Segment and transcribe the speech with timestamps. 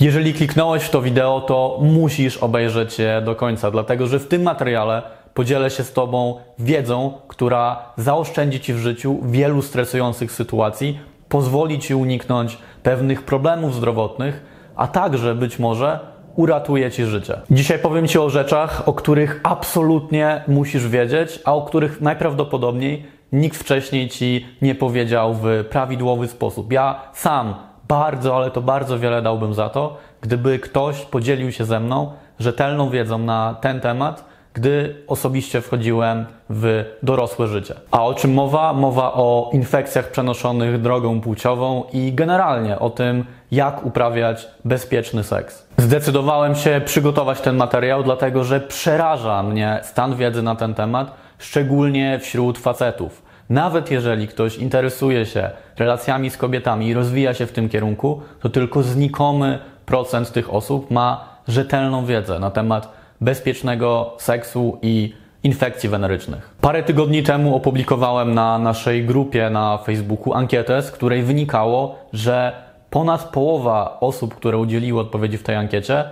[0.00, 4.42] Jeżeli kliknąłeś w to wideo, to musisz obejrzeć je do końca, dlatego że w tym
[4.42, 5.02] materiale
[5.34, 11.94] podzielę się z Tobą wiedzą, która zaoszczędzi Ci w życiu wielu stresujących sytuacji, pozwoli Ci
[11.94, 14.42] uniknąć pewnych problemów zdrowotnych,
[14.76, 15.98] a także być może
[16.36, 17.40] uratuje Ci życie.
[17.50, 23.56] Dzisiaj powiem Ci o rzeczach, o których absolutnie musisz wiedzieć, a o których najprawdopodobniej nikt
[23.56, 26.72] wcześniej Ci nie powiedział w prawidłowy sposób.
[26.72, 31.80] Ja sam bardzo, ale to bardzo wiele dałbym za to, gdyby ktoś podzielił się ze
[31.80, 37.74] mną rzetelną wiedzą na ten temat, gdy osobiście wchodziłem w dorosłe życie.
[37.90, 38.72] A o czym mowa?
[38.72, 45.66] Mowa o infekcjach przenoszonych drogą płciową i generalnie o tym, jak uprawiać bezpieczny seks.
[45.76, 52.18] Zdecydowałem się przygotować ten materiał, dlatego że przeraża mnie stan wiedzy na ten temat, szczególnie
[52.18, 53.29] wśród facetów.
[53.50, 58.48] Nawet jeżeli ktoś interesuje się relacjami z kobietami i rozwija się w tym kierunku, to
[58.48, 66.54] tylko znikomy procent tych osób ma rzetelną wiedzę na temat bezpiecznego seksu i infekcji wenerycznych.
[66.60, 72.52] Parę tygodni temu opublikowałem na naszej grupie na Facebooku ankietę, z której wynikało, że
[72.90, 76.04] ponad połowa osób, które udzieliły odpowiedzi w tej ankiecie,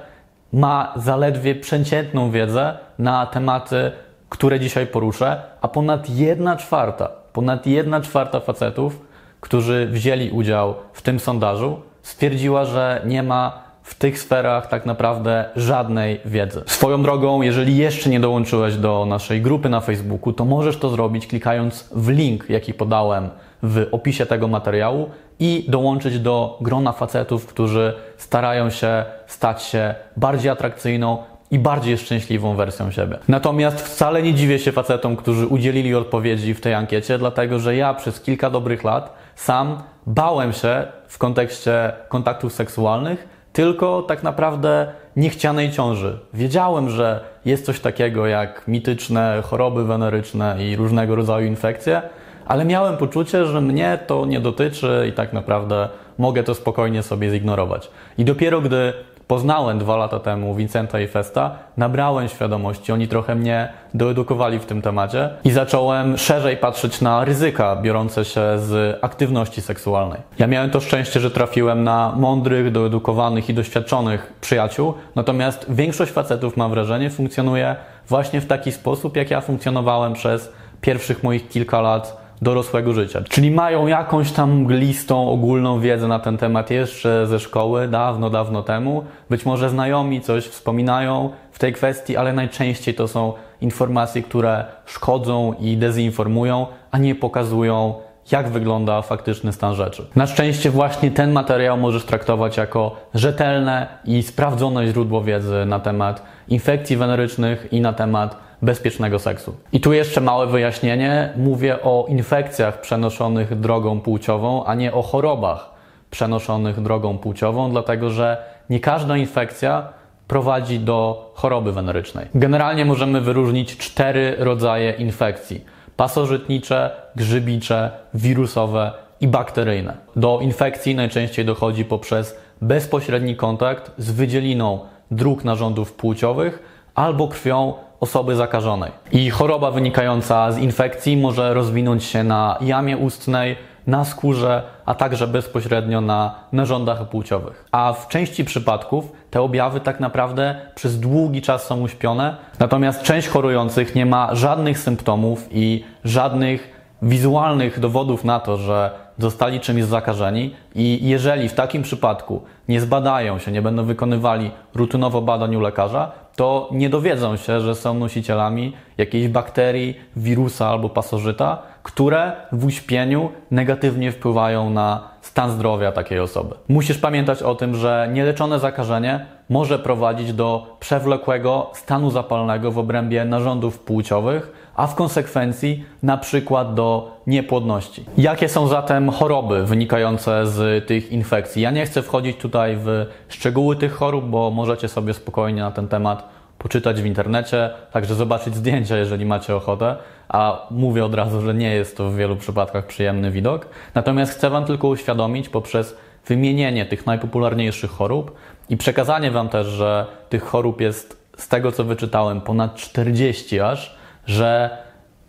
[0.53, 3.93] ma zaledwie przeciętną wiedzę na tematy,
[4.29, 9.01] które dzisiaj poruszę, a ponad jedna czwarta, ponad jedna czwarta facetów,
[9.41, 15.45] którzy wzięli udział w tym sondażu, stwierdziła, że nie ma w tych sferach tak naprawdę
[15.57, 16.63] żadnej wiedzy.
[16.67, 21.27] Swoją drogą, jeżeli jeszcze nie dołączyłeś do naszej grupy na Facebooku, to możesz to zrobić
[21.27, 23.29] klikając w link, jaki podałem
[23.63, 30.51] w opisie tego materiału i dołączyć do grona facetów, którzy starają się stać się bardziej
[30.51, 31.19] atrakcyjną
[31.51, 33.19] i bardziej szczęśliwą wersją siebie.
[33.29, 37.95] Natomiast wcale nie dziwię się facetom, którzy udzielili odpowiedzi w tej ankiecie, dlatego że ja
[37.95, 45.71] przez kilka dobrych lat sam bałem się w kontekście kontaktów seksualnych tylko tak naprawdę niechcianej
[45.71, 46.19] ciąży.
[46.35, 52.03] Wiedziałem, że jest coś takiego jak mityczne choroby weneryczne i różnego rodzaju infekcje,
[52.47, 57.31] ale miałem poczucie, że mnie to nie dotyczy i tak naprawdę mogę to spokojnie sobie
[57.31, 57.91] zignorować.
[58.19, 58.93] I dopiero gdy
[59.29, 64.83] poznałem dwa lata temu Vincenta i Festa, nabrałem świadomości, oni trochę mnie doedukowali w tym
[64.83, 70.21] temacie i zacząłem szerzej patrzeć na ryzyka biorące się z aktywności seksualnej.
[70.39, 76.57] Ja miałem to szczęście, że trafiłem na mądrych, doedukowanych i doświadczonych przyjaciół, natomiast większość facetów,
[76.57, 77.77] mam wrażenie, funkcjonuje
[78.09, 83.21] właśnie w taki sposób, jak ja funkcjonowałem przez pierwszych moich kilka lat dorosłego życia.
[83.29, 88.63] Czyli mają jakąś tam mglistą, ogólną wiedzę na ten temat jeszcze ze szkoły, dawno, dawno
[88.63, 89.05] temu.
[89.31, 95.55] Być może znajomi coś wspominają w tej kwestii, ale najczęściej to są informacje, które szkodzą
[95.61, 97.95] i dezinformują, a nie pokazują,
[98.33, 100.07] jak wygląda faktyczny stan rzeczy.
[100.17, 106.23] Na szczęście właśnie ten materiał możesz traktować jako rzetelne i sprawdzone źródło wiedzy na temat
[106.49, 109.57] infekcji wenerycznych i na temat bezpiecznego seksu.
[109.73, 111.33] I tu jeszcze małe wyjaśnienie.
[111.37, 115.71] Mówię o infekcjach przenoszonych drogą płciową, a nie o chorobach
[116.11, 118.37] przenoszonych drogą płciową, dlatego że
[118.71, 119.89] nie każda infekcja
[120.29, 122.27] prowadzi do choroby wenerycznej.
[122.35, 125.65] Generalnie możemy wyróżnić cztery rodzaje infekcji:
[125.99, 129.97] pasożytnicze, grzybicze, wirusowe i bakteryjne.
[130.17, 134.81] Do infekcji najczęściej dochodzi poprzez bezpośredni kontakt z wydzieliną
[135.11, 136.63] dróg narządów płciowych
[136.95, 138.93] albo krwią osoby zakażonej.
[139.13, 143.57] I choroba wynikająca z infekcji może rozwinąć się na jamie ustnej,
[143.87, 147.65] na skórze, a także bezpośrednio na narządach płciowych.
[147.73, 153.29] A w części przypadków te objawy tak naprawdę przez długi czas są uśpione, natomiast część
[153.29, 160.55] chorujących nie ma żadnych symptomów i żadnych wizualnych dowodów na to, że zostali czymś zakażeni
[160.75, 166.13] i jeżeli w takim przypadku nie zbadają się, nie będą wykonywali rutynowo badań u lekarza,
[166.37, 173.31] to nie dowiedzą się, że są nosicielami jakiejś bakterii, wirusa albo pasożyta, które w uśpieniu
[173.51, 176.55] negatywnie wpływają na stan zdrowia takiej osoby.
[176.69, 183.25] Musisz pamiętać o tym, że nieleczone zakażenie może prowadzić do przewlekłego stanu zapalnego w obrębie
[183.25, 188.05] narządów płciowych, a w konsekwencji na przykład do niepłodności.
[188.19, 191.63] Jakie są zatem choroby wynikające z tych infekcji?
[191.63, 195.89] Ja nie chcę wchodzić tutaj w szczegóły tych chorób, bo możecie sobie spokojnie na ten
[195.89, 199.97] temat poczytać w internecie, także zobaczyć zdjęcia, jeżeli macie ochotę,
[200.29, 203.67] a mówię od razu, że nie jest to w wielu przypadkach przyjemny widok.
[203.95, 205.97] Natomiast chcę Wam tylko uświadomić poprzez
[206.27, 208.35] wymienienie tych najpopularniejszych chorób
[208.69, 213.97] i przekazanie Wam też, że tych chorób jest z tego, co wyczytałem, ponad 40 aż,
[214.27, 214.79] że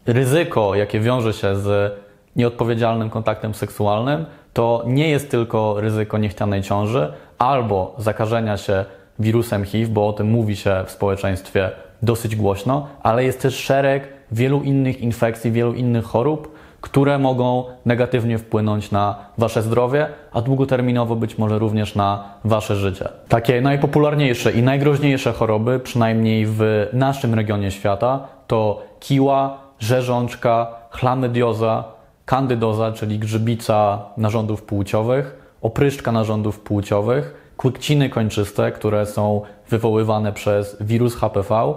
[0.06, 1.94] ryzyko, jakie wiąże się z
[2.36, 8.86] nieodpowiedzialnym kontaktem seksualnym, to nie jest tylko ryzyko niechcianej ciąży albo zakażenia się
[9.20, 11.72] wirusem HIV, bo o tym mówi się w społeczeństwie
[12.02, 18.38] dosyć głośno, ale jest też szereg wielu innych infekcji, wielu innych chorób, które mogą negatywnie
[18.38, 23.10] wpłynąć na Wasze zdrowie, a długoterminowo być może również na Wasze życie.
[23.28, 31.84] Takie najpopularniejsze i najgroźniejsze choroby, przynajmniej w naszym regionie świata, to kiła, rzeżączka, chlamydioza,
[32.26, 41.16] kandydoza, czyli grzybica narządów płciowych, opryszczka narządów płciowych, kłykciny kończyste, które są wywoływane przez wirus
[41.16, 41.74] HPV,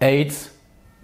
[0.00, 0.50] AIDS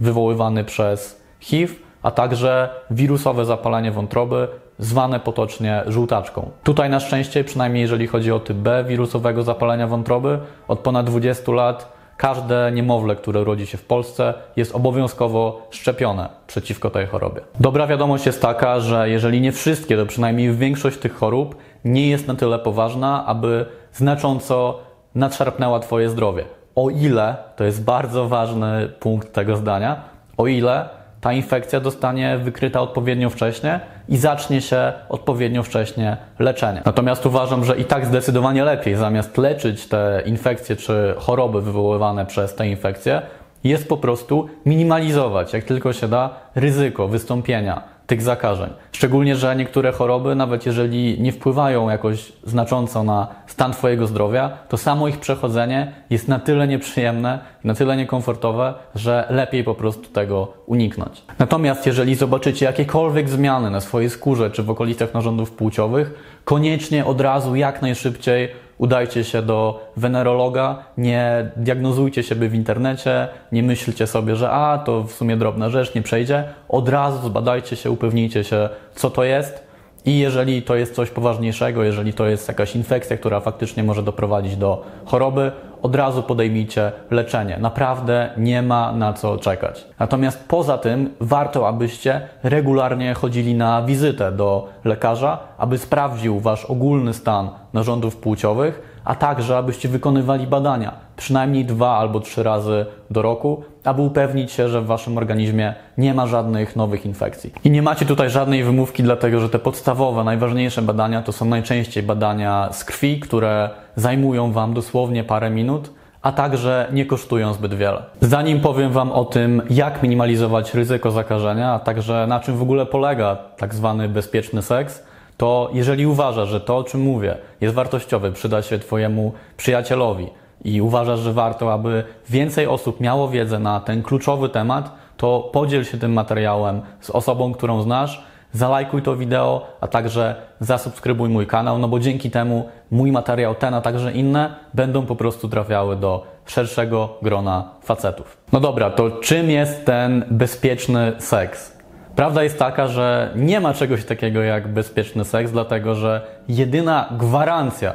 [0.01, 4.49] wywoływany przez HIV, a także wirusowe zapalenie wątroby,
[4.79, 6.51] zwane potocznie żółtaczką.
[6.65, 10.39] Tutaj na szczęście, przynajmniej jeżeli chodzi o typ B wirusowego zapalenia wątroby,
[10.69, 16.91] od ponad 20 lat każde niemowlę, które urodzi się w Polsce, jest obowiązkowo szczepione przeciwko
[16.91, 17.41] tej chorobie.
[17.61, 22.27] Dobra wiadomość jest taka, że jeżeli nie wszystkie, to przynajmniej większość tych chorób nie jest
[22.27, 24.81] na tyle poważna, aby znacząco
[25.15, 26.45] nadszarpnęła Twoje zdrowie.
[26.75, 30.01] O ile, to jest bardzo ważny punkt tego zdania,
[30.37, 30.89] o ile
[31.21, 36.83] ta infekcja zostanie wykryta odpowiednio wcześnie i zacznie się odpowiednio wcześnie leczenie.
[36.85, 42.55] Natomiast uważam, że i tak zdecydowanie lepiej zamiast leczyć te infekcje czy choroby wywoływane przez
[42.55, 43.23] te infekcje,
[43.65, 48.71] jest po prostu minimalizować, jak tylko się da, ryzyko wystąpienia tych zakażeń.
[48.93, 54.77] Szczególnie, że niektóre choroby, nawet jeżeli nie wpływają jakoś znacząco na stan Twojego zdrowia, to
[54.77, 60.53] samo ich przechodzenie jest na tyle nieprzyjemne, na tyle niekomfortowe, że lepiej po prostu tego
[60.67, 61.23] uniknąć.
[61.39, 66.15] Natomiast jeżeli zobaczycie jakiekolwiek zmiany na swojej skórze czy w okolicach narządów płciowych,
[66.45, 68.49] koniecznie od razu, jak najszybciej
[68.81, 75.03] udajcie się do wenerologa, nie diagnozujcie siebie w internecie, nie myślcie sobie, że a, to
[75.03, 76.45] w sumie drobna rzecz, nie przejdzie.
[76.69, 79.71] Od razu zbadajcie się, upewnijcie się, co to jest
[80.05, 84.57] i jeżeli to jest coś poważniejszego, jeżeli to jest jakaś infekcja, która faktycznie może doprowadzić
[84.57, 87.59] do choroby, od razu podejmijcie leczenie.
[87.61, 89.87] Naprawdę nie ma na co czekać.
[89.99, 97.15] Natomiast poza tym warto, abyście regularnie chodzili na wizytę do lekarza, aby sprawdził wasz ogólny
[97.15, 103.63] stan narządów płciowych, a także abyście wykonywali badania przynajmniej dwa albo trzy razy do roku,
[103.85, 107.53] aby upewnić się, że w waszym organizmie nie ma żadnych nowych infekcji.
[107.65, 112.03] I nie macie tutaj żadnej wymówki, dlatego że te podstawowe, najważniejsze badania to są najczęściej
[112.03, 118.03] badania z krwi, które zajmują wam dosłownie parę minut a także nie kosztują zbyt wiele.
[118.21, 122.87] Zanim powiem Wam o tym, jak minimalizować ryzyko zakażenia, a także na czym w ogóle
[122.87, 125.03] polega tak zwany bezpieczny seks,
[125.37, 130.31] to jeżeli uważasz, że to, o czym mówię, jest wartościowe, przyda się Twojemu przyjacielowi
[130.65, 135.85] i uważasz, że warto, aby więcej osób miało wiedzę na ten kluczowy temat, to podziel
[135.85, 141.79] się tym materiałem z osobą, którą znasz, zalajkuj to wideo, a także zasubskrybuj mój kanał,
[141.79, 146.27] no bo dzięki temu mój materiał, ten, a także inne będą po prostu trafiały do
[146.47, 148.37] szerszego grona facetów.
[148.53, 151.81] No dobra, to czym jest ten bezpieczny seks?
[152.17, 157.95] Prawda jest taka, że nie ma czegoś takiego jak bezpieczny seks, dlatego że jedyna gwarancja,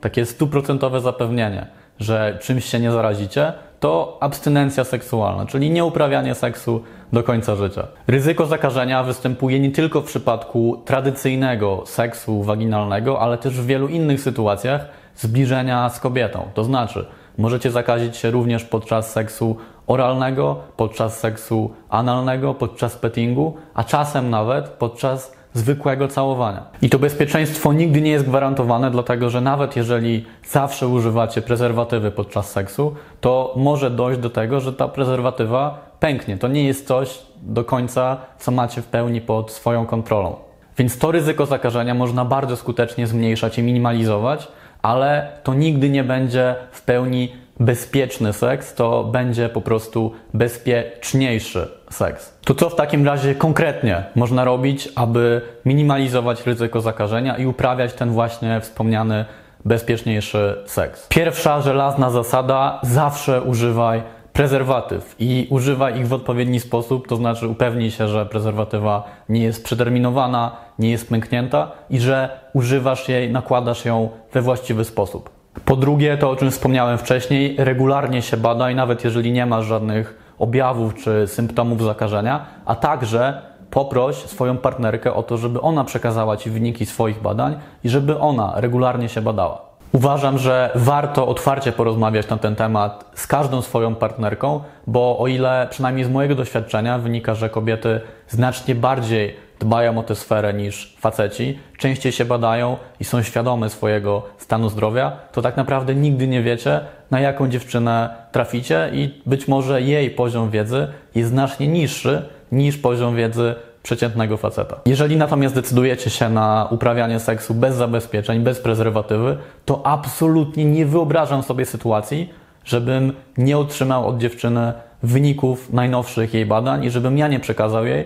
[0.00, 1.66] takie stuprocentowe zapewnienie,
[1.98, 3.52] że czymś się nie zarazicie,
[3.86, 7.86] to abstynencja seksualna, czyli nieuprawianie seksu do końca życia.
[8.06, 14.20] Ryzyko zakażenia występuje nie tylko w przypadku tradycyjnego seksu waginalnego, ale też w wielu innych
[14.20, 16.48] sytuacjach zbliżenia z kobietą.
[16.54, 17.06] To znaczy,
[17.38, 19.56] możecie zakazić się również podczas seksu
[19.86, 26.62] oralnego, podczas seksu analnego, podczas pettingu, a czasem nawet podczas zwykłego całowania.
[26.82, 32.50] I to bezpieczeństwo nigdy nie jest gwarantowane, dlatego że nawet jeżeli zawsze używacie prezerwatywy podczas
[32.50, 36.36] seksu, to może dojść do tego, że ta prezerwatywa pęknie.
[36.38, 40.36] To nie jest coś do końca, co macie w pełni pod swoją kontrolą.
[40.78, 44.48] Więc to ryzyko zakażenia można bardzo skutecznie zmniejszać i minimalizować,
[44.82, 52.38] ale to nigdy nie będzie w pełni bezpieczny seks, to będzie po prostu bezpieczniejszy seks.
[52.44, 58.10] To co w takim razie konkretnie można robić, aby minimalizować ryzyko zakażenia i uprawiać ten
[58.10, 59.24] właśnie wspomniany
[59.64, 61.08] bezpieczniejszy seks?
[61.08, 67.90] Pierwsza żelazna zasada: zawsze używaj prezerwatyw i używaj ich w odpowiedni sposób, to znaczy upewnij
[67.90, 74.08] się, że prezerwatywa nie jest przeterminowana, nie jest pęknięta i że używasz jej, nakładasz ją
[74.32, 75.35] we właściwy sposób.
[75.64, 80.26] Po drugie, to o czym wspomniałem wcześniej, regularnie się badaj, nawet jeżeli nie masz żadnych
[80.38, 86.50] objawów czy symptomów zakażenia, a także poproś swoją partnerkę o to, żeby ona przekazała Ci
[86.50, 89.66] wyniki swoich badań i żeby ona regularnie się badała.
[89.92, 95.66] Uważam, że warto otwarcie porozmawiać na ten temat z każdą swoją partnerką, bo o ile
[95.70, 101.58] przynajmniej z mojego doświadczenia wynika, że kobiety znacznie bardziej dbają o tę sferę niż faceci,
[101.78, 106.80] częściej się badają i są świadome swojego stanu zdrowia, to tak naprawdę nigdy nie wiecie,
[107.10, 112.22] na jaką dziewczynę traficie i być może jej poziom wiedzy jest znacznie niższy
[112.52, 114.76] niż poziom wiedzy przeciętnego faceta.
[114.86, 121.42] Jeżeli natomiast decydujecie się na uprawianie seksu bez zabezpieczeń, bez prezerwatywy, to absolutnie nie wyobrażam
[121.42, 122.30] sobie sytuacji,
[122.64, 124.72] żebym nie otrzymał od dziewczyny
[125.02, 128.04] wyników najnowszych jej badań i żebym ja nie przekazał jej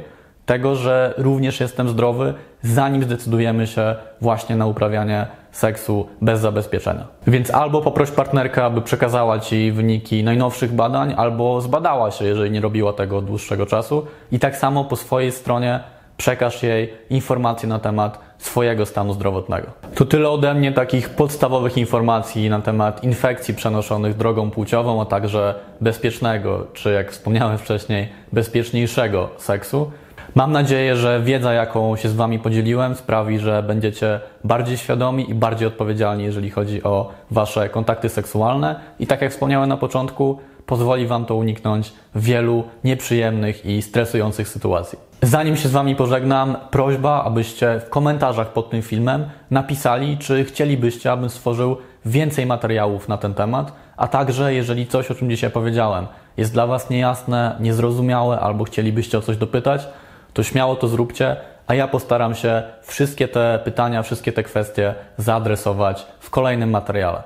[0.50, 7.06] tego, że również jestem zdrowy, zanim zdecydujemy się właśnie na uprawianie seksu bez zabezpieczenia.
[7.26, 12.60] Więc albo poproś partnerkę, aby przekazała Ci wyniki najnowszych badań, albo zbadała się, jeżeli nie
[12.60, 14.06] robiła tego od dłuższego czasu.
[14.32, 15.80] I tak samo po swojej stronie
[16.16, 19.66] przekaż jej informacje na temat swojego stanu zdrowotnego.
[19.94, 25.54] To tyle ode mnie takich podstawowych informacji na temat infekcji przenoszonych drogą płciową, a także
[25.80, 29.90] bezpiecznego, czy jak wspomniałem wcześniej, bezpieczniejszego seksu.
[30.34, 35.34] Mam nadzieję, że wiedza, jaką się z Wami podzieliłem, sprawi, że będziecie bardziej świadomi i
[35.34, 38.80] bardziej odpowiedzialni, jeżeli chodzi o Wasze kontakty seksualne.
[38.98, 44.98] I tak jak wspomniałem na początku, pozwoli Wam to uniknąć wielu nieprzyjemnych i stresujących sytuacji.
[45.22, 51.12] Zanim się z Wami pożegnam, prośba, abyście w komentarzach pod tym filmem napisali, czy chcielibyście,
[51.12, 56.06] abym stworzył więcej materiałów na ten temat, a także jeżeli coś, o czym dzisiaj powiedziałem,
[56.36, 59.88] jest dla Was niejasne, niezrozumiałe albo chcielibyście o coś dopytać,
[60.32, 66.06] to śmiało to zróbcie, a ja postaram się wszystkie te pytania, wszystkie te kwestie zaadresować
[66.20, 67.22] w kolejnym materiale.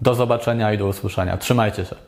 [0.00, 1.36] Do zobaczenia i do usłyszenia.
[1.36, 1.96] Trzymajcie się.